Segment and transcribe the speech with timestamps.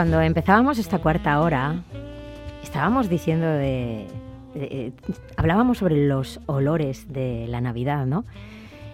[0.00, 1.82] Cuando empezábamos esta cuarta hora,
[2.62, 4.06] estábamos diciendo de,
[5.36, 8.24] hablábamos sobre los olores de la Navidad, ¿no?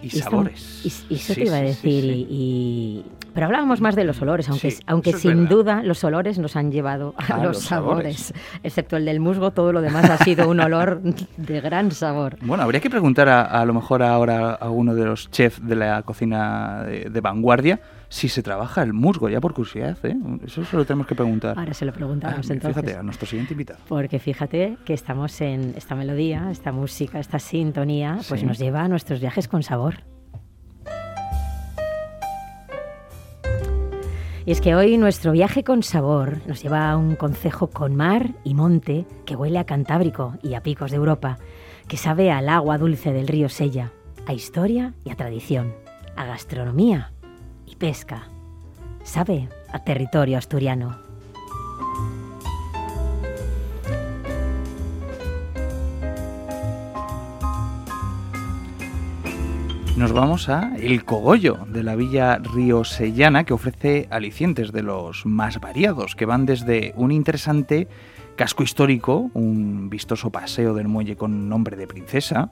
[0.01, 0.81] Y, sabores.
[1.09, 2.03] y, eso te iba a decir.
[2.29, 6.73] y, pero hablábamos más de los olores, aunque, aunque sin duda los olores nos han
[6.73, 8.33] llevado a, los, sabores.
[8.61, 11.01] Excepto el del musgo, todo lo demás ha sido un olor
[11.37, 12.35] de gran sabor.
[12.41, 16.03] Bueno, habría que preguntar a, lo mejor ahora a uno de los chefs de la
[16.03, 17.79] cocina de vanguardia
[18.09, 20.15] si se trabaja el musgo, ya por curiosidad, ¿eh?
[20.45, 21.57] Eso se lo tenemos que preguntar.
[21.57, 22.81] Ahora se lo preguntamos ah, entonces.
[22.81, 23.79] Fíjate, a nuestro siguiente invitado.
[23.87, 28.87] Porque fíjate que estamos en esta melodía, esta música, esta sintonía, pues nos lleva a
[28.87, 29.95] nuestros viajes con sabor.
[34.45, 38.33] Y es que hoy nuestro viaje con sabor nos lleva a un concejo con mar
[38.45, 41.37] y monte que huele a Cantábrico y a picos de Europa,
[41.89, 43.91] que sabe al agua dulce del río Sella,
[44.25, 45.73] a historia y a tradición,
[46.15, 47.11] a gastronomía
[47.77, 48.29] pesca.
[49.03, 50.97] Sabe a territorio asturiano.
[59.95, 65.59] Nos vamos a El Cogollo de la villa riosellana que ofrece alicientes de los más
[65.59, 67.87] variados, que van desde un interesante
[68.35, 72.51] casco histórico, un vistoso paseo del muelle con nombre de princesa,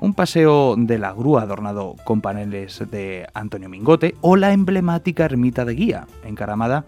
[0.00, 5.64] un paseo de la grúa adornado con paneles de Antonio Mingote o la emblemática ermita
[5.64, 6.86] de Guía, encaramada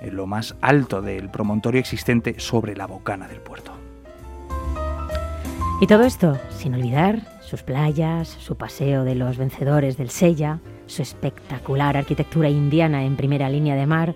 [0.00, 3.72] en lo más alto del promontorio existente sobre la bocana del puerto.
[5.80, 11.02] Y todo esto sin olvidar sus playas, su paseo de los vencedores del Sella, su
[11.02, 14.14] espectacular arquitectura indiana en primera línea de mar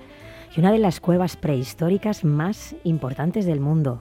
[0.56, 4.00] y una de las cuevas prehistóricas más importantes del mundo,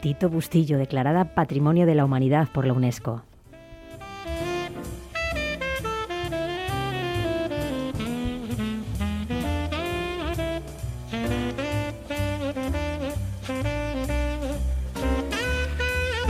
[0.00, 3.22] Tito Bustillo, declarada Patrimonio de la Humanidad por la UNESCO.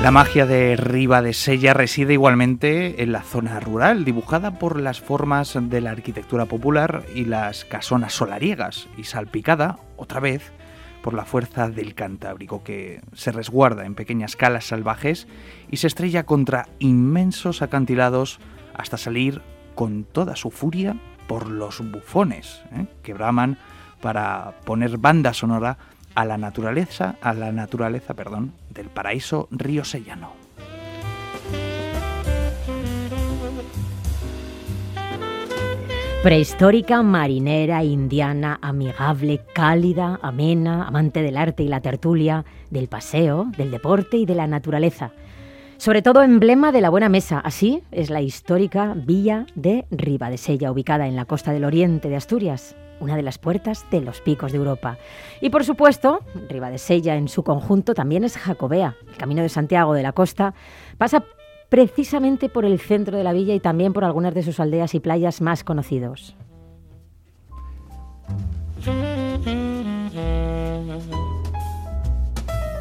[0.03, 5.01] La magia de Riva de Sella reside igualmente en la zona rural, dibujada por las
[5.01, 10.51] formas de la arquitectura popular y las casonas solariegas, y salpicada, otra vez,
[11.05, 15.29] por la fuerza del Cantábrico, que se resguarda en pequeñas calas salvajes
[15.71, 18.41] y se estrella contra inmensos acantilados
[18.75, 19.41] hasta salir
[19.77, 20.97] con toda su furia
[21.29, 22.87] por los bufones, ¿eh?
[23.05, 23.57] que braman
[24.01, 25.79] para poner banda sonora
[26.15, 30.33] a la naturaleza, a la naturaleza, perdón, del paraíso río Sellano.
[36.23, 43.73] Prehistórica, marinera, indiana, amigable, cálida, amena, amante del arte y la tertulia, del paseo, del
[43.73, 45.11] deporte y de la naturaleza.
[45.79, 47.41] Sobre todo emblema de la buena mesa.
[47.41, 52.77] Así es la histórica villa de Ribadesella, ubicada en la costa del oriente de Asturias
[53.03, 54.97] una de las puertas de los picos de Europa.
[55.41, 58.97] Y por supuesto, Ribadesella en su conjunto también es Jacobea.
[59.09, 60.55] El camino de Santiago de la Costa
[60.99, 61.25] pasa
[61.69, 65.01] precisamente por el centro de la villa y también por algunas de sus aldeas y
[65.01, 66.37] playas más conocidos.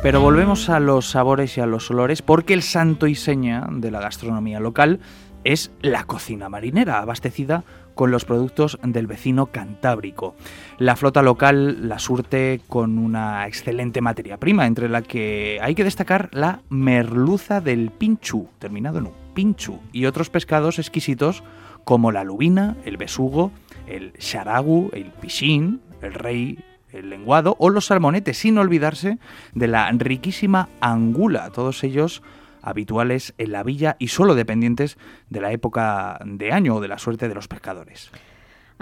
[0.04, 3.92] Pero volvemos a los sabores y a los olores porque el santo y seña de
[3.92, 5.00] la gastronomía local
[5.44, 7.64] es la cocina marinera, abastecida
[7.96, 10.36] con los productos del vecino Cantábrico.
[10.78, 15.84] La flota local la surte con una excelente materia prima, entre la que hay que
[15.84, 21.44] destacar la merluza del pinchu, terminado en un pinchu, y otros pescados exquisitos
[21.84, 23.52] como la lubina, el besugo,
[23.88, 26.60] el sharagu, el pichín, el rey,
[26.92, 29.18] el lenguado o los salmonetes, sin olvidarse
[29.54, 32.22] de la riquísima angula, todos ellos
[32.62, 34.98] habituales en la villa y solo dependientes
[35.30, 38.12] de la época de año o de la suerte de los pescadores.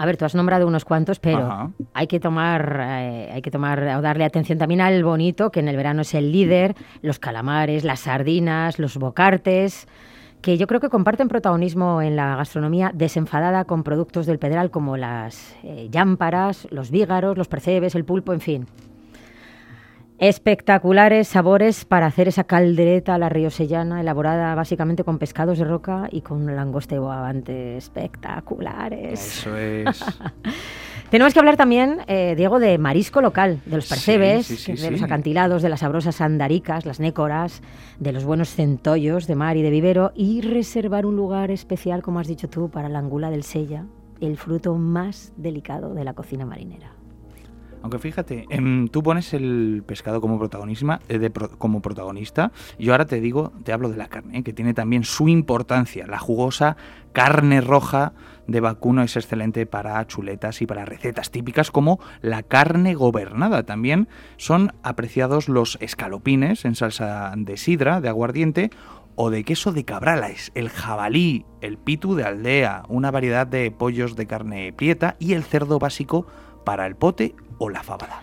[0.00, 3.82] A ver, tú has nombrado unos cuantos, pero hay que tomar, eh, hay que tomar
[3.82, 7.84] o darle atención también al bonito, que en el verano es el líder, los calamares,
[7.84, 9.86] las sardinas, los bocartes,
[10.40, 14.96] que yo creo que comparten protagonismo en la gastronomía desenfadada con productos del Pedral como
[14.96, 18.66] las eh, llámparas, los vígaros, los percebes, el pulpo, en fin.
[20.20, 26.10] Espectaculares sabores para hacer esa caldereta a la riosellana, elaborada básicamente con pescados de roca
[26.12, 27.78] y con langosta y bogavante.
[27.78, 29.18] Espectaculares.
[29.18, 30.04] Eso es.
[31.10, 35.62] Tenemos que hablar también, eh, Diego, de marisco local, de los percebes, de los acantilados,
[35.62, 37.62] de las sabrosas andaricas, las nécoras,
[37.98, 42.20] de los buenos centollos de mar y de vivero y reservar un lugar especial, como
[42.20, 43.86] has dicho tú, para la angula del sella,
[44.20, 46.99] el fruto más delicado de la cocina marinera.
[47.82, 50.36] Aunque fíjate, em, tú pones el pescado como,
[51.08, 52.52] eh, como protagonista.
[52.78, 56.06] Yo ahora te digo, te hablo de la carne, que tiene también su importancia.
[56.06, 56.76] La jugosa
[57.12, 58.12] carne roja
[58.46, 63.62] de vacuno es excelente para chuletas y para recetas típicas como la carne gobernada.
[63.62, 68.70] También son apreciados los escalopines en salsa de sidra, de aguardiente
[69.14, 74.16] o de queso de cabrales, el jabalí, el pitu de aldea, una variedad de pollos
[74.16, 76.26] de carne prieta y el cerdo básico
[76.64, 78.20] para el pote o la fábada.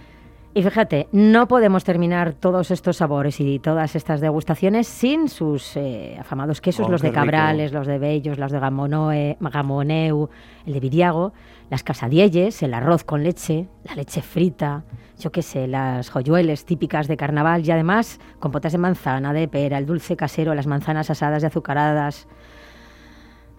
[0.58, 6.18] Y fíjate, no podemos terminar todos estos sabores y todas estas degustaciones sin sus eh,
[6.20, 10.30] afamados quesos, oh, los de Cabrales, los de Bellos, los de Gamonoe, Gamoneu,
[10.66, 11.34] el de Viriago,
[11.70, 14.84] las casadielles, el arroz con leche, la leche frita,
[15.20, 19.78] yo qué sé, las joyueles típicas de carnaval y además compotas de manzana, de pera,
[19.78, 22.28] el dulce casero, las manzanas asadas y azucaradas.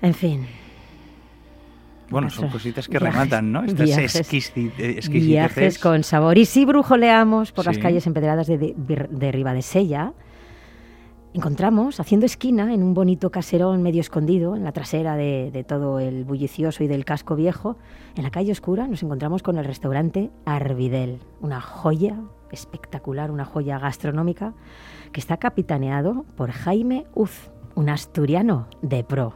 [0.03, 0.49] En fin,
[2.11, 3.65] bueno, son cositas que rematan, ¿no?
[3.65, 4.53] Estas viajes,
[5.09, 6.39] viajes con sabor.
[6.39, 10.13] Y si brujoleamos por las calles empedradas de, de, de Sella,
[11.35, 16.01] encontramos, haciendo esquina en un bonito caserón medio escondido, en la trasera de, de, todo
[16.01, 17.77] el bullicioso y del casco viejo,
[18.17, 22.17] en la calle oscura nos encontramos con el restaurante Arvidel, una joya
[22.51, 24.55] espectacular, una joya gastronómica
[25.13, 29.35] que está capitaneado por Jaime Uz, un asturiano de pro.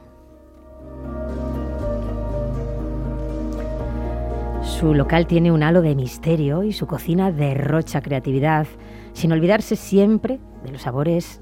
[4.63, 8.67] Su local tiene un halo de misterio y su cocina derrocha creatividad,
[9.13, 11.41] sin olvidarse siempre de los sabores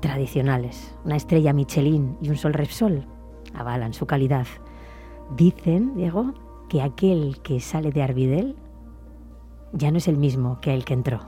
[0.00, 0.94] tradicionales.
[1.04, 3.06] Una estrella Michelin y un sol Repsol
[3.54, 4.46] avalan su calidad.
[5.36, 6.34] Dicen, Diego,
[6.68, 8.56] que aquel que sale de Arvidel
[9.72, 11.20] ya no es el mismo que el que entró.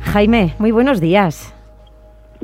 [0.00, 1.54] Jaime, muy buenos días.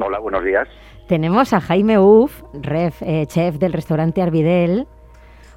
[0.00, 0.68] Hola, buenos días.
[1.08, 4.86] Tenemos a Jaime Uf, ref, eh, chef del restaurante Arvidel.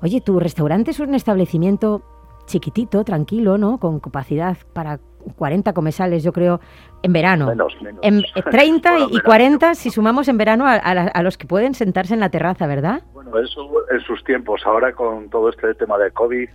[0.01, 2.01] Oye, tu restaurante es un establecimiento
[2.45, 3.77] chiquitito, tranquilo, ¿no?
[3.77, 4.99] Con capacidad para
[5.37, 6.59] 40 comensales, yo creo,
[7.03, 7.47] en verano.
[7.47, 7.99] Menos, menos.
[8.03, 12.29] En 30 y 40 si sumamos en verano a, los que pueden sentarse en la
[12.29, 13.03] terraza, ¿verdad?
[13.13, 14.61] Bueno, eso en sus tiempos.
[14.65, 16.49] Ahora con todo este tema de COVID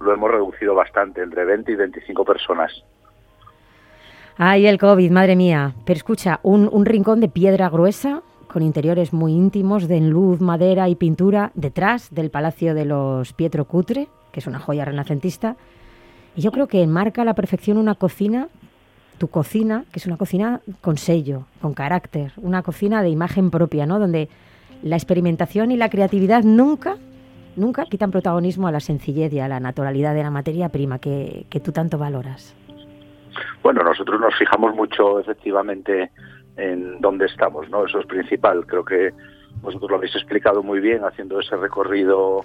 [0.00, 2.84] lo hemos reducido bastante, entre 20 y 25 personas.
[4.42, 5.74] Ay, el COVID, madre mía.
[5.84, 10.94] Pero escucha, un, rincón de piedra gruesa con interiores muy íntimos de luz, madera y
[10.94, 15.56] pintura detrás del Palacio de los Pietro Cutre, que es una joya renacentista.
[16.36, 18.48] Y yo creo que enmarca a la perfección una cocina,
[19.18, 23.84] tu cocina, que es una cocina con sello, con carácter, una cocina de imagen propia,
[23.84, 23.98] ¿no?
[23.98, 24.30] Donde
[24.82, 26.96] la experimentación y la creatividad nunca,
[27.56, 31.44] nunca quitan protagonismo a la sencillez y a la naturalidad de la materia prima que
[31.62, 32.54] tú tanto valoras.
[33.62, 36.10] Bueno, nosotros nos fijamos mucho efectivamente
[36.56, 37.86] en dónde estamos, ¿no?
[37.86, 38.66] Eso es principal.
[38.66, 39.12] Creo que
[39.62, 42.44] vosotros lo habéis explicado muy bien haciendo ese recorrido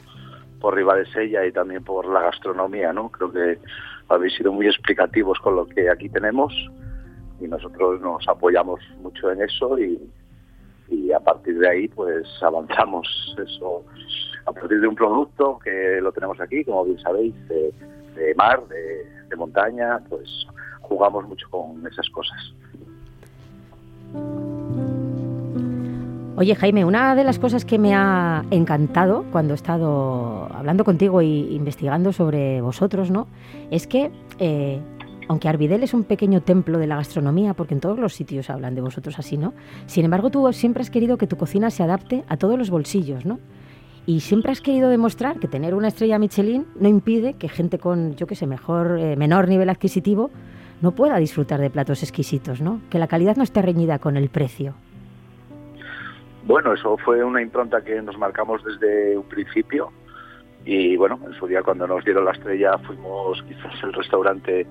[0.59, 0.75] por
[1.13, 3.09] Sella y también por la gastronomía, ¿no?
[3.09, 3.59] Creo que
[4.09, 6.53] habéis sido muy explicativos con lo que aquí tenemos
[7.39, 9.99] y nosotros nos apoyamos mucho en eso y,
[11.13, 13.07] a partir de ahí pues avanzamos
[13.37, 13.85] eso
[14.45, 17.71] a partir de un producto que lo tenemos aquí, como bien sabéis, de,
[18.15, 20.45] de mar, de, de montaña, pues
[20.95, 22.39] jugamos mucho con esas cosas.
[26.37, 31.19] Oye Jaime, una de las cosas que me ha encantado cuando he estado hablando contigo
[31.21, 33.27] e investigando sobre vosotros, ¿no?
[33.71, 34.81] Es que eh,
[35.27, 38.75] aunque Arvidel es un pequeño templo de la gastronomía, porque en todos los sitios hablan
[38.75, 39.53] de vosotros así, ¿no?
[39.87, 43.25] Sin embargo, tú siempre has querido que tu cocina se adapte a todos los bolsillos,
[43.25, 43.39] ¿no?
[44.05, 48.15] Y siempre has querido demostrar que tener una estrella Michelin no impide que gente con,
[48.15, 50.29] yo qué sé, mejor, eh, menor nivel adquisitivo
[50.81, 52.81] no pueda disfrutar de platos exquisitos, ¿no?
[52.89, 54.75] Que la calidad no esté reñida con el precio.
[56.43, 59.91] Bueno, eso fue una impronta que nos marcamos desde un principio
[60.63, 64.65] y bueno, en su día cuando nos dieron la estrella fuimos quizás el restaurante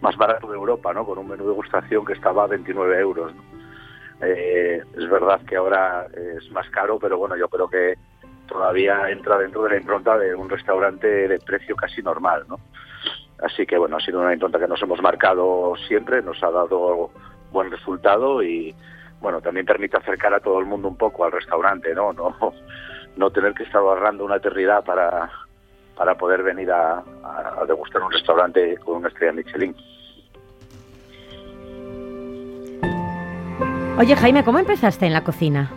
[0.00, 1.04] más barato de Europa, ¿no?
[1.06, 3.32] Con un menú de gustación que estaba a 29 euros.
[4.20, 7.94] Eh, es verdad que ahora es más caro, pero bueno, yo creo que
[8.46, 12.58] todavía entra dentro de la impronta de un restaurante de precio casi normal, ¿no?
[13.42, 17.10] Así que bueno, ha sido una impronta que nos hemos marcado siempre, nos ha dado
[17.52, 18.74] buen resultado y
[19.20, 22.12] bueno, también permite acercar a todo el mundo un poco al restaurante, ¿no?
[22.12, 22.34] No,
[23.16, 25.30] no tener que estar ahorrando una eternidad para,
[25.96, 29.74] para poder venir a, a, degustar un restaurante con una estrella Michelin.
[33.98, 35.70] Oye Jaime, ¿cómo empezaste en la cocina?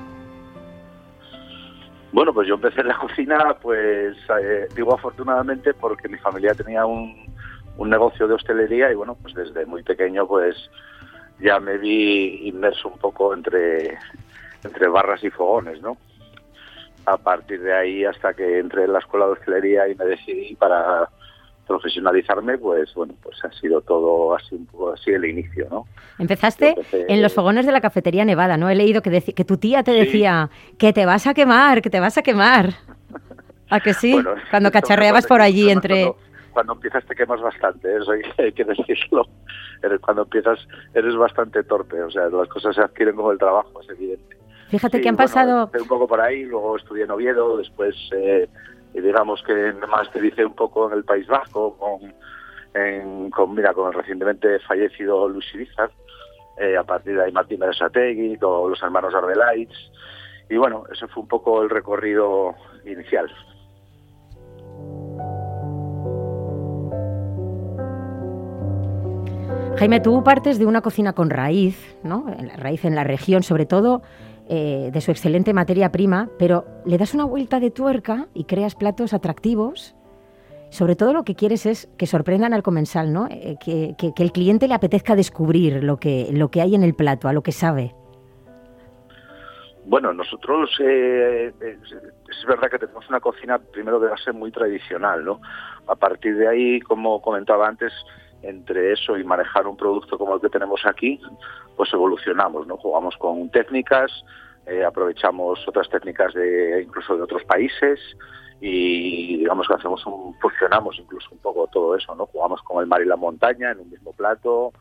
[2.11, 6.85] Bueno, pues yo empecé en la cocina, pues eh, digo afortunadamente porque mi familia tenía
[6.85, 7.15] un,
[7.79, 10.55] un negocio de hostelería y bueno, pues desde muy pequeño pues
[11.39, 13.97] ya me vi inmerso un poco entre,
[14.63, 15.97] entre barras y fogones, ¿no?
[17.05, 20.55] A partir de ahí hasta que entré en la escuela de hostelería y me decidí
[20.55, 21.09] para
[21.65, 25.85] profesionalizarme, pues bueno, pues ha sido todo así un poco así el inicio, ¿no?
[26.17, 28.69] Empezaste en los fogones de la cafetería Nevada, ¿no?
[28.69, 32.01] He leído que, que tu tía te decía que te vas a quemar, que te
[32.01, 32.73] vas a quemar.
[33.69, 34.19] ¿A que sí?
[34.49, 36.07] cuando cacharreabas por allí entre...
[36.07, 36.28] Cuando,
[36.67, 39.25] empiezas te quemas bastante, eso hay, que decirlo.
[40.01, 40.59] Cuando empiezas
[40.93, 44.37] eres bastante torpe, o sea, las cosas se adquieren como el trabajo, es evidente.
[44.69, 45.69] Fíjate que han pasado...
[45.73, 47.95] Un poco por ahí, luego estudié en Oviedo, después...
[48.11, 48.47] Eh,
[48.93, 52.13] digamos que más te dice un poco en el País Vasco, con,
[53.29, 55.91] con, mira, con el recientemente fallecido Luis Irizar,
[56.57, 59.75] eh, a partir de ahí Martín Berasategui, con los hermanos Arbelaitz,
[60.49, 63.29] y bueno, ese fue un poco el recorrido inicial.
[69.79, 72.25] Jaime, tú partes de una cocina con raíz, ¿no?
[72.57, 74.01] Raíz en la región, sobre todo
[74.49, 78.75] eh, de su excelente materia prima, pero le das una vuelta de tuerca y creas
[78.75, 79.95] platos atractivos.
[80.69, 83.27] Sobre todo lo que quieres es que sorprendan al comensal, ¿no?
[83.31, 87.29] Eh, que, el cliente le apetezca descubrir lo que, lo que hay en el plato,
[87.29, 87.95] a lo que sabe.
[89.85, 95.39] Bueno, nosotros eh, es, verdad que tenemos una cocina primero de base muy tradicional, ¿no?
[95.87, 97.93] A partir de ahí, como comentaba antes,
[98.41, 101.19] entre eso y manejar un producto como el que tenemos aquí,
[101.75, 102.77] pues evolucionamos, ¿no?
[102.77, 104.11] Jugamos con técnicas,
[104.65, 107.99] eh, aprovechamos otras técnicas de incluso de otros países
[108.61, 112.25] y digamos que hacemos un, fusionamos incluso un poco todo eso, ¿no?
[112.27, 114.73] Jugamos con el mar y la montaña en un mismo plato,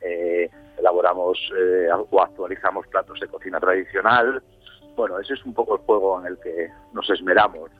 [0.00, 4.42] eh, elaboramos eh, o actualizamos platos de cocina tradicional.
[4.96, 7.70] Bueno, ese es un poco el juego en el que nos esmeramos,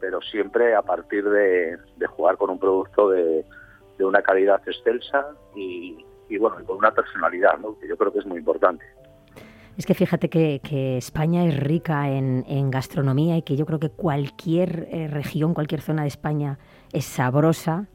[0.00, 1.78] pero siempre a partir de
[2.08, 3.44] jugar con un producto de,
[3.98, 6.04] de una calidad excelsa y,
[6.38, 7.78] bueno, con una personalidad, ¿no?
[7.78, 8.84] que yo creo que es muy importante.
[9.76, 14.88] Es que fíjate que, España es rica en, gastronomía y que yo creo que cualquier
[14.90, 16.58] eh, región, cualquier zona de España
[16.92, 17.86] es sabrosa,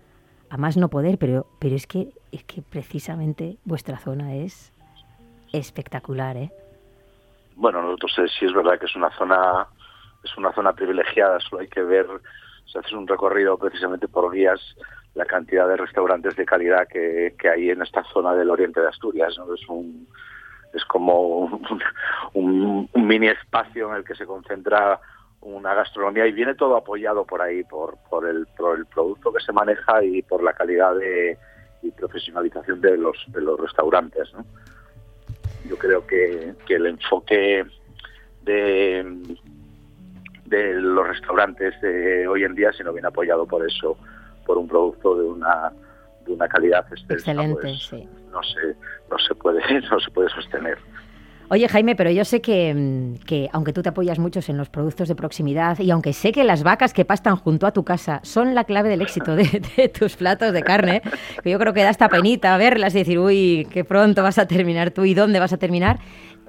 [0.49, 4.73] a más no poder, pero, pero es, que, es que precisamente vuestra zona es
[5.53, 6.51] espectacular, ¿eh?
[7.55, 9.67] Bueno, nosotros eh, sí es verdad que es una zona
[10.23, 12.07] es una zona privilegiada, solo hay que ver,
[12.65, 14.59] se hace un recorrido precisamente por guías
[15.15, 19.35] la cantidad de restaurantes de calidad que, hay en esta zona del oriente de Asturias.
[19.53, 20.07] Es, un,
[20.73, 21.61] es como
[22.33, 24.99] un, mini espacio en el que se concentra
[25.41, 29.43] una gastronomía y viene todo apoyado por ahí, por, por, el, por el producto que
[29.43, 31.37] se maneja y por la calidad de,
[31.81, 34.31] y profesionalización de los, de los restaurantes.
[35.67, 37.65] Yo creo que, el enfoque
[38.43, 39.05] de,
[40.49, 41.75] los restaurantes
[42.27, 43.97] hoy en día, si no viene apoyado por eso,
[44.49, 45.71] por un producto de una
[46.25, 48.09] de una calidad excelente, pues, sí.
[48.31, 48.75] no se
[49.11, 50.79] no se puede no se puede sostener.
[51.51, 55.07] Oye Jaime, pero yo sé que, que, aunque tú te apoyas mucho en los productos
[55.07, 58.55] de proximidad y aunque sé que las vacas que pastan junto a tu casa son
[58.55, 61.03] la clave del éxito de, de tus platos de carne,
[61.43, 64.47] que yo creo que da esta penita verlas y decir, uy, qué pronto vas a
[64.47, 65.99] terminar tú y dónde vas a terminar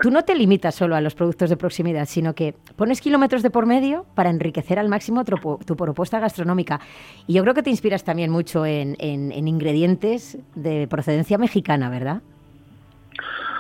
[0.01, 3.51] tú no te limitas solo a los productos de proximidad, sino que pones kilómetros de
[3.51, 6.81] por medio para enriquecer al máximo tu, propuesta gastronómica.
[7.27, 12.23] Y yo creo que te inspiras también mucho en, ingredientes de procedencia mexicana, ¿verdad?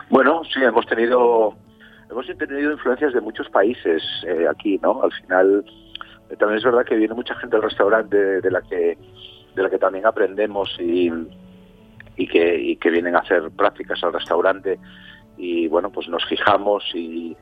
[0.09, 1.55] Bueno, sí, hemos tenido
[2.11, 5.01] hemos tenido influencias de muchos países eh, aquí, ¿no?
[5.05, 5.65] Al final
[6.29, 8.99] eh, también es verdad que viene mucha gente al restaurante de, la que
[9.55, 11.11] de la que también aprendemos y
[12.27, 14.81] que, y que vienen a hacer prácticas al restaurante
[15.41, 17.37] y bueno, pues nos fijamos y,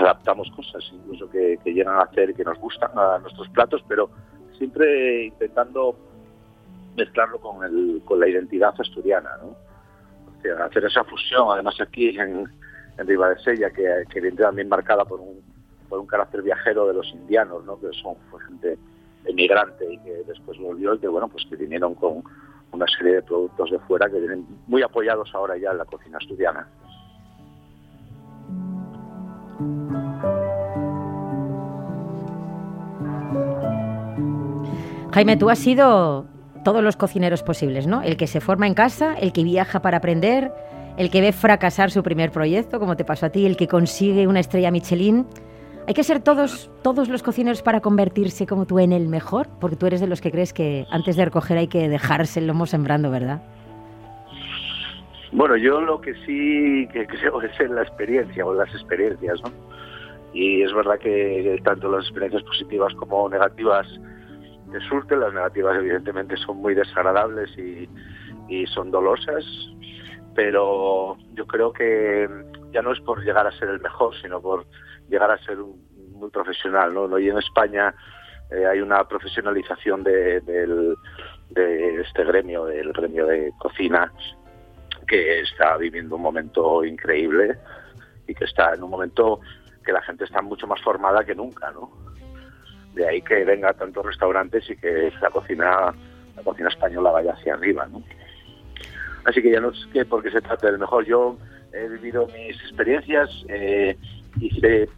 [0.00, 4.10] adaptamos cosas incluso que, llegan a hacer que nos gustan a nuestros platos, pero
[4.58, 5.96] siempre intentando
[6.96, 9.56] mezclarlo con, el, con la identidad asturiana, ¿no?
[10.64, 12.46] hacer esa fusión, además aquí en,
[12.98, 15.40] en Ribadesella, que, que viene también marcada por un,
[15.88, 17.80] por un carácter viajero de los indianos, ¿no?
[17.80, 18.14] que son
[18.46, 18.78] gente
[19.24, 22.22] emigrante y que después volvió y que bueno, pues que vinieron con
[22.72, 26.18] una serie de productos de fuera que vienen muy apoyados ahora ya en la cocina
[26.18, 26.68] asturiana.
[35.12, 36.26] Jaime, tú has sido
[36.62, 38.02] todos los cocineros posibles, ¿no?
[38.02, 40.52] El que se forma en casa, el que viaja para aprender,
[40.98, 44.26] el que ve fracasar su primer proyecto, como te pasó a ti, el que consigue
[44.26, 45.26] una estrella Michelin.
[45.86, 49.48] ¿Hay que ser todos, todos los cocineros para convertirse como tú en el mejor?
[49.60, 52.48] Porque tú eres de los que crees que antes de recoger hay que dejarse el
[52.48, 53.42] lomo sembrando, ¿verdad?
[55.32, 59.50] Bueno, yo lo que sí que creo es en la experiencia o las experiencias, ¿no?
[60.32, 63.86] Y es verdad que tanto las experiencias positivas como negativas
[64.70, 67.88] te surten, las negativas evidentemente son muy desagradables y,
[68.66, 69.44] son dolosas,
[70.34, 72.28] pero yo creo que
[72.70, 74.66] ya no es por llegar a ser el mejor, sino por
[75.08, 76.94] llegar a ser un, muy profesional.
[76.94, 77.18] ¿no?
[77.18, 77.94] Y en España
[78.50, 84.12] eh, hay una profesionalización de, de este gremio, del gremio de cocina,
[85.06, 87.56] que está viviendo un momento increíble
[88.26, 89.40] y que está en un momento
[89.84, 91.90] que la gente está mucho más formada que nunca, ¿no?
[92.94, 95.94] De ahí que venga tantos restaurantes y que la cocina,
[96.34, 98.02] la cocina española vaya hacia arriba, ¿no?
[99.24, 101.04] Así que ya no es que porque se trate del mejor.
[101.04, 101.36] Yo
[101.72, 103.96] he vivido mis experiencias, eh,
[104.40, 104.88] hice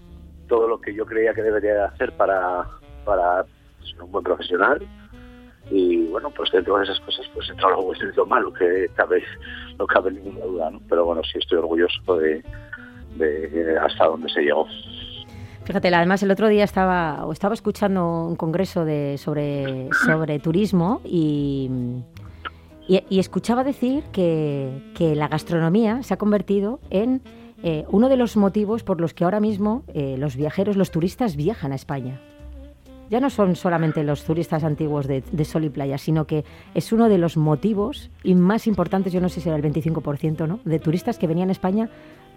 [0.49, 2.67] todo lo que yo creía que debería hacer para,
[3.05, 3.45] para
[3.83, 4.81] ser un buen profesional
[5.71, 9.09] y bueno, pues dentro de esas cosas pues entra algo bueno lo malo, que tal
[9.09, 9.25] vez
[9.79, 10.81] no cabe ninguna duda, ¿no?
[10.89, 12.43] Pero bueno, sí estoy orgulloso de,
[13.17, 14.67] de hasta dónde se llegó.
[15.65, 21.03] Fíjate, además el otro día estaba, o estaba escuchando un congreso de, sobre, sobre turismo
[21.05, 21.71] y,
[22.87, 27.21] y, escuchaba decir que, que, la gastronomía se ha convertido en
[27.63, 31.37] eh, uno de los motivos por los que ahora mismo eh, los viajeros, los turistas
[31.37, 32.19] viajan a España
[33.11, 37.09] ya no son solamente los turistas antiguos de, sol y playa, sino que es uno
[37.09, 40.61] de los motivos y más importantes, yo no sé si era el 25%, ¿no?
[40.65, 41.89] de turistas que venían a España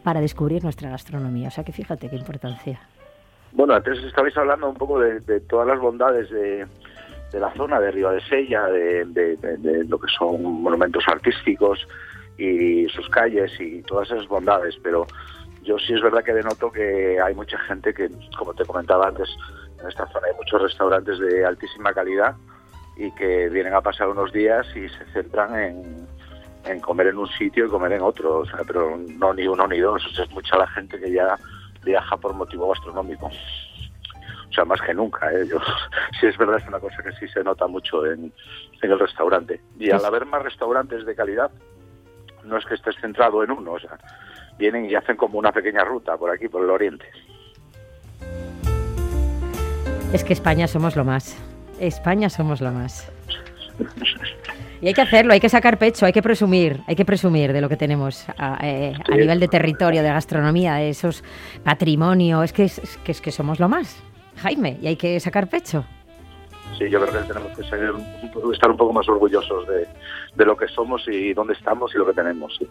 [0.03, 1.49] para descubrir nuestra gastronomía.
[1.49, 2.79] O sea que fíjate qué importancia.
[3.53, 6.65] Bueno, antes estabais hablando un poco de, todas las bondades de,
[7.33, 11.85] la zona de Río de Sella, de, de, lo que son monumentos artísticos
[12.37, 15.05] y sus calles y todas esas bondades, pero
[15.63, 19.29] yo sí es verdad que denoto que hay mucha gente que, como te comentaba antes,
[19.81, 22.35] en esta zona hay muchos restaurantes de altísima calidad
[22.97, 27.65] y que vienen a pasar unos días y se centran en, comer en un sitio
[27.65, 30.67] y comer en otro, o sea, pero no ni uno ni dos, es mucha la
[30.67, 31.38] gente que ya
[31.83, 33.27] viaja por motivo gastronómico.
[33.27, 35.31] O sea, más que nunca.
[35.31, 35.48] ¿eh?
[35.48, 35.57] Yo,
[36.20, 38.33] sí es verdad, es una cosa que sí se nota mucho en,
[38.81, 39.61] en el restaurante.
[39.79, 41.50] Y al haber más restaurantes de calidad,
[42.44, 43.98] no es que estés centrado en uno, o sea,
[44.57, 47.05] vienen y hacen como una pequeña ruta por aquí, por el oriente.
[50.13, 51.37] Es que España somos lo más.
[51.79, 53.09] España somos lo más.
[54.81, 57.61] Y hay que hacerlo, hay que sacar pecho, hay que presumir, hay que presumir de
[57.61, 61.24] lo que tenemos a, eh, nivel de territorio, de gastronomía, de esos
[61.63, 62.43] patrimonio.
[62.43, 64.03] Es que, es, que, es que somos lo más,
[64.37, 65.85] Jaime, y hay que sacar pecho.
[66.77, 69.87] Sí, yo creo que tenemos que estar un poco más orgullosos de,
[70.35, 72.53] de, lo que somos y dónde estamos y lo que tenemos.
[72.57, 72.67] Sí.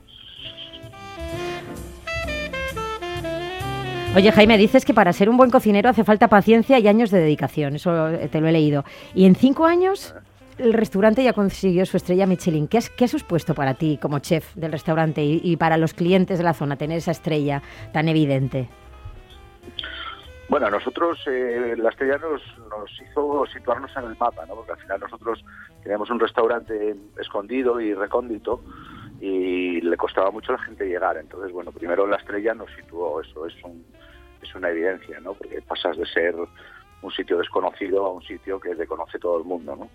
[4.17, 7.21] Oye, Jaime, dices que para ser un buen cocinero hace falta paciencia y años de
[7.21, 8.85] dedicación, eso eh, te lo he leído.
[9.15, 10.17] Y en cinco años
[10.59, 12.67] el restaurante ya consiguió su estrella Michelin.
[12.67, 16.45] ¿Qué, has, qué supuesto para ti como chef del restaurante y, para los clientes de
[16.45, 18.69] la zona tener esa estrella tan evidente?
[20.49, 24.57] Bueno, a nosotros eh, la estrella nos, nos, hizo situarnos en el mapa, ¿no?
[24.57, 25.45] porque al final nosotros
[25.85, 28.61] teníamos un restaurante escondido y recóndito
[29.21, 31.17] y le costaba mucho a la gente llegar.
[31.19, 33.85] Entonces, bueno, primero la estrella nos situó, eso es, un,
[34.43, 35.35] es una evidencia, ¿no?
[35.35, 36.35] Porque pasas de ser
[37.03, 39.91] un sitio desconocido a un sitio que le conoce todo el mundo, ¿no?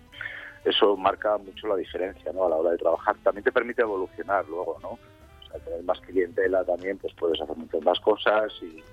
[0.63, 2.45] Eso marca mucho la diferencia, ¿no?
[2.45, 3.15] A la hora de trabajar.
[3.23, 4.89] También te permite evolucionar luego, ¿no?
[4.89, 8.83] O sea, tener más clientela también, pues puedes hacer muchas más cosas y,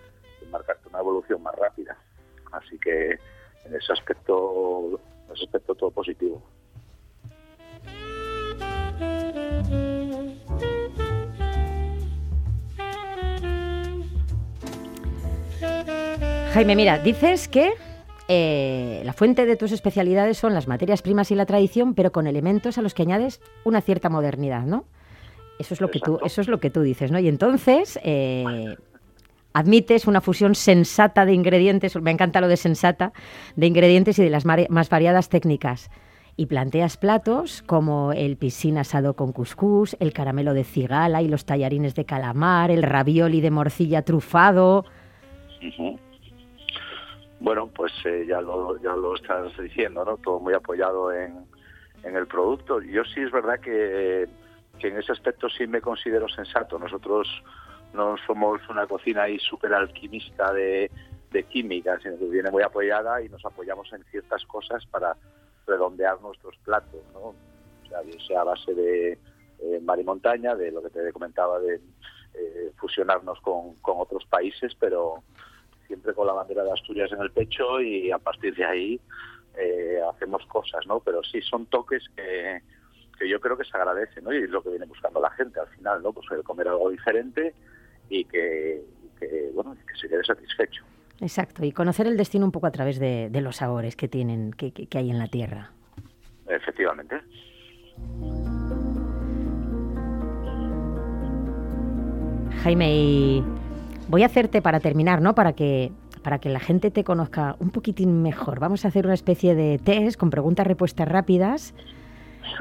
[0.42, 1.96] y marcarte una evolución más rápida.
[2.52, 3.18] Así que
[3.64, 6.42] en ese aspecto, en ese aspecto todo positivo.
[16.52, 17.72] Jaime, mira, dices que
[18.28, 22.26] eh, la fuente de tus especialidades son las materias primas y la tradición, pero con
[22.26, 24.84] elementos a los que añades una cierta modernidad, ¿no?
[25.58, 27.18] Eso es lo que tú, eso es lo que tú dices, ¿no?
[27.18, 28.76] Y entonces eh,
[29.52, 33.12] admites una fusión sensata de ingredientes, me encanta lo de sensata,
[33.56, 35.90] de ingredientes y de las más variadas técnicas.
[36.36, 41.44] Y planteas platos como el piscina asado con cuscús, el caramelo de cigala y los
[41.44, 44.86] tallarines de calamar, el ravioli de morcilla trufado.
[47.40, 50.16] Bueno, pues eh, ya, lo, ya lo estás diciendo, ¿no?
[50.16, 51.44] Todo muy apoyado en,
[52.04, 52.80] en el producto.
[52.80, 54.28] Yo sí es verdad que,
[54.78, 56.78] que, en ese aspecto sí me considero sensato.
[56.78, 57.28] Nosotros
[57.94, 60.90] no somos una cocina ahí súper alquimista de,
[61.32, 65.16] de química, sino que viene muy apoyada y nos apoyamos en ciertas cosas para
[65.66, 67.20] redondear nuestros platos, ¿no?
[67.20, 71.12] O sea, bien sea a base de eh, mar y montaña, de lo que te
[71.12, 71.80] comentaba de
[72.34, 75.22] eh, fusionarnos con, con otros países, pero
[75.92, 79.00] siempre con la bandera de Asturias en el pecho y a partir de ahí
[79.58, 81.00] eh, hacemos cosas, ¿no?
[81.00, 82.62] Pero sí son toques que,
[83.18, 84.32] que yo creo que se agradecen, ¿no?
[84.32, 86.14] Y es lo que viene buscando la gente al final, ¿no?
[86.14, 87.52] Pues el comer algo diferente
[88.08, 88.82] y que,
[89.20, 90.82] que bueno, que se quede satisfecho.
[91.20, 94.52] Exacto, y conocer el destino un poco a través de, de los sabores que tienen,
[94.54, 95.72] que, que, que hay en la tierra.
[96.48, 97.20] Efectivamente.
[102.62, 103.44] Jaime, y
[104.08, 105.34] voy a hacerte para terminar, ¿no?
[105.34, 108.60] Para que para que la gente te conozca un poquitín mejor.
[108.60, 111.74] Vamos a hacer una especie de test con preguntas respuestas rápidas.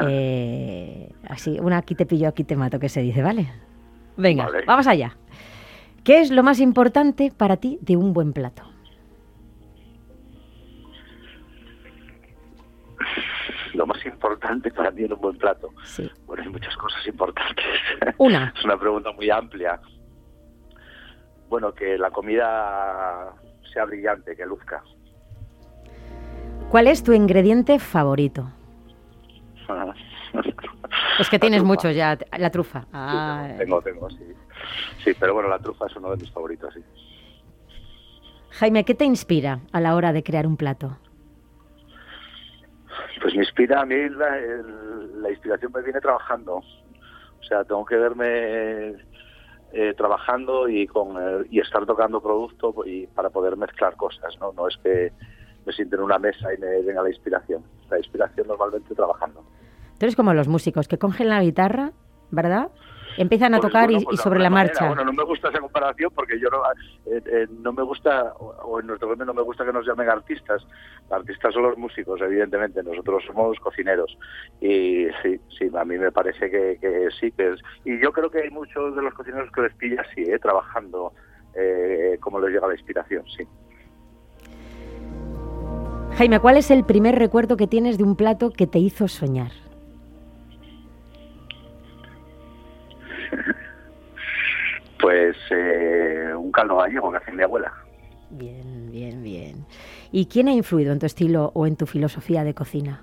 [0.07, 3.51] Eh, así, una aquí te pillo, aquí te mato, que se dice, ¿vale?
[4.15, 4.63] Venga, Vale.
[4.65, 5.17] vamos allá.
[6.03, 8.63] ¿Qué es lo más importante para ti de un buen plato?
[13.73, 15.69] Lo más importante para mí en un buen plato.
[15.83, 16.09] Sí.
[16.25, 17.65] Bueno, hay muchas cosas importantes.
[18.17, 18.53] Una.
[18.57, 19.79] es una pregunta muy amplia.
[21.51, 23.33] Bueno, que la comida
[23.73, 24.81] sea brillante, que luzca.
[26.69, 28.49] ¿Cuál es tu ingrediente favorito?
[31.19, 32.17] Es que tienes muchos ya.
[32.37, 32.81] La trufa.
[32.81, 34.33] Sí, tengo, tengo, sí.
[35.03, 36.81] Sí, pero bueno, la trufa es uno de mis favoritos, sí.
[38.51, 40.97] Jaime, ¿qué te inspira a la hora de crear un plato?
[43.21, 44.37] Pues me inspira a mí, la,
[45.21, 46.55] la inspiración me viene trabajando.
[46.55, 48.95] O sea, tengo que verme
[49.73, 54.51] eh, trabajando y con eh, y estar tocando producto y para poder mezclar cosas, ¿no?
[54.53, 55.11] No es que
[55.65, 57.63] me siente en una mesa y me venga la inspiración.
[57.89, 59.41] La inspiración normalmente trabajando.
[59.97, 61.91] Tú eres como los músicos que cogen la guitarra,
[62.31, 62.71] ¿verdad?
[63.17, 64.87] Empiezan a tocar y- pues sobre la marcha.
[64.87, 66.59] Bueno, no me gusta esa comparación porque yo no,
[67.11, 69.85] eh, eh, no me gusta, o o en nuestro gremio no me gusta que nos
[69.85, 70.65] llamen artistas.
[71.09, 72.81] Artistas son los músicos, evidentemente.
[72.83, 74.17] Nosotros somos cocineros.
[74.61, 77.59] Y sí, sí, a mí me parece que, que sí, que es.
[77.85, 80.39] Y yo creo que hay muchos de los cocineros que les pilla así, ¿eh?
[80.39, 81.13] trabajando,
[81.55, 83.43] eh, como les llega la inspiración, sí.
[86.17, 89.51] Jaime, ¿cuál es el primer recuerdo que tienes de un plato que te hizo soñar?
[95.11, 97.73] Pues eh, un caldo gallego que hace mi abuela.
[98.29, 99.65] Bien, bien, bien.
[100.09, 103.01] ¿Y quién ha influido en tu estilo o en tu filosofía de cocina?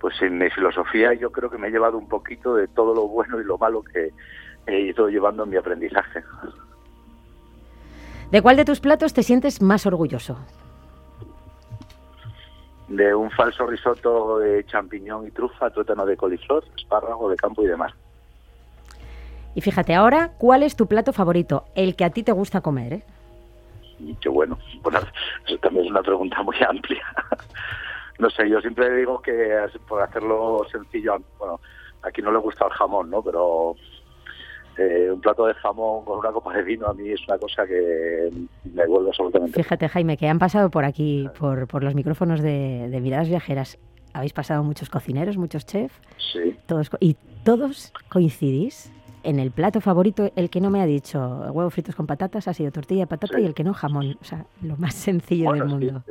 [0.00, 3.06] pues en mi filosofía yo creo que me he llevado un poquito de todo lo
[3.06, 4.10] bueno y lo malo que
[4.66, 6.24] he ido llevando en mi aprendizaje.
[8.32, 10.38] ¿De cuál de tus platos te sientes más orgulloso?
[12.88, 17.68] De un falso risotto de champiñón y trufa, tuétano de coliflor, espárrago de campo y
[17.68, 17.92] demás.
[19.54, 21.64] Y fíjate ahora, ¿cuál es tu plato favorito?
[21.74, 23.02] El que a ti te gusta comer, ¿eh?
[24.20, 24.58] Qué bueno.
[24.82, 25.00] Bueno,
[25.46, 27.02] eso también es una pregunta muy amplia.
[28.18, 29.50] No sé, yo siempre digo que
[29.88, 31.58] por hacerlo sencillo, bueno,
[32.02, 33.20] aquí no le gusta el jamón, ¿no?
[33.20, 33.74] Pero
[34.78, 37.66] eh, un plato de jamón con una copa de vino a mí es una cosa
[37.66, 38.30] que
[38.72, 42.86] me vuelve absolutamente Fíjate, Jaime, que han pasado por aquí, por, por los micrófonos de,
[42.90, 43.78] de Miradas Viajeras.
[44.12, 45.98] Habéis pasado muchos cocineros, muchos chefs,
[46.32, 46.54] Sí.
[46.66, 50.30] todos, y todos coincidís en el plato favorito.
[50.36, 51.18] El que no me ha dicho
[51.52, 53.42] huevos fritos con patatas ha sido tortilla de patata Sí.
[53.42, 54.16] y el que no jamón.
[54.20, 56.02] O sea, lo más sencillo Bueno, del mundo.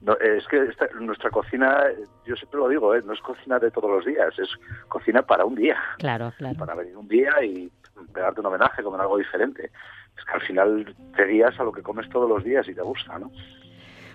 [0.00, 1.84] no, es que esta- nuestra cocina,
[2.26, 4.48] yo siempre lo digo, eh, no es cocina de todos los días, es
[4.88, 6.56] cocina para un día, Claro, claro.
[6.58, 7.70] para venir un día y
[8.12, 9.70] pegarte un homenaje, comer algo diferente.
[10.18, 12.82] Es que al final te guías a lo que comes todos los días y te
[12.82, 13.30] gusta, ¿no?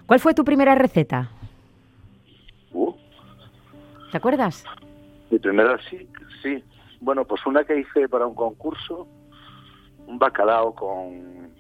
[0.05, 1.29] ¿Cuál fue tu primera receta?
[2.73, 2.93] Uh,
[4.11, 4.63] ¿Te acuerdas?
[5.29, 6.07] mi primera sí,
[6.43, 6.61] sí.
[7.01, 9.07] Bueno, pues una que hice para un concurso,
[10.07, 11.51] un bacalao con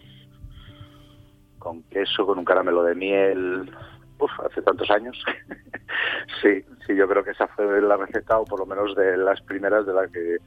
[1.57, 3.71] con queso, con un caramelo de miel,
[4.17, 5.15] uf, hace tantos años.
[6.41, 9.39] sí, sí, yo creo que esa fue la receta, o por lo menos de las
[9.41, 10.37] primeras de las que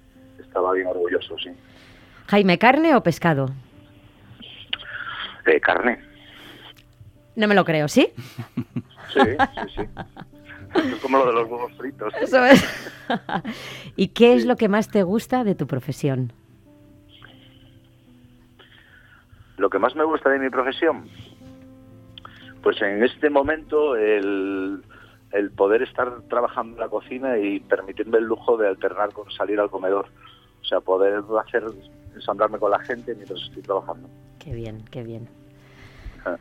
[0.40, 1.50] estaba bien orgulloso, sí.
[2.26, 3.48] Jaime, ¿carne o pescado?
[5.46, 6.00] Eh, carne,
[7.36, 8.12] No me lo creo, ¿sí?
[9.12, 9.88] sí, sí, sí.
[10.74, 12.12] Es como lo de los huevos fritos.
[12.20, 12.64] Eso es.
[13.96, 16.32] ¿Y qué es lo que más te gusta de tu profesión?
[19.56, 21.08] Lo que más me gusta de mi profesión,
[22.62, 24.82] pues en este momento el,
[25.30, 29.60] el poder estar trabajando en la cocina y permitirme el lujo de alternar con salir
[29.60, 30.06] al comedor.
[30.60, 31.64] O sea, poder hacer
[32.14, 34.08] ensamblarme con la gente mientras estoy trabajando.
[34.38, 35.28] Qué bien, qué bien.
[36.24, 36.36] Ah.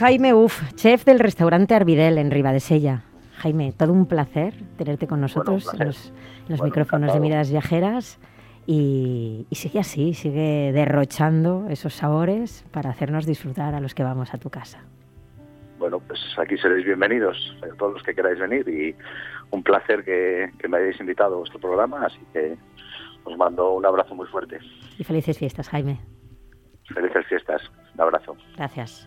[0.00, 3.02] Jaime Uf, chef del restaurante Arvidel en Ribadesella.
[3.34, 6.14] Jaime, todo un placer tenerte con nosotros en los, en
[6.48, 7.20] los Bueno, micrófonos de.
[7.20, 8.18] Miradas Viajeras.
[8.66, 14.32] Y, y sigue así, sigue derrochando esos sabores para hacernos disfrutar a los que vamos
[14.32, 14.84] a tu casa.
[15.78, 18.96] Bueno, pues aquí seréis bienvenidos, eh, todos los que queráis venir y
[19.50, 22.56] un placer que, que me hayáis invitado a vuestro programa, así que
[23.24, 24.60] os mando un abrazo muy fuerte.
[24.96, 26.00] Y felices fiestas, Jaime.
[26.86, 27.60] Felices fiestas.
[27.94, 28.34] Un abrazo.
[28.56, 29.06] Gracias,